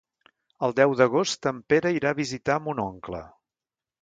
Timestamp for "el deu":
0.67-0.95